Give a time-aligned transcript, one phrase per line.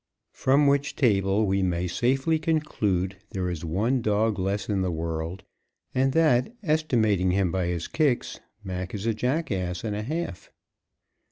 [0.35, 5.43] _From which table we may safely conclude there is one dog less in the world,
[5.93, 10.49] and that, estimating him by his kicks, Mac is a jackass and a half.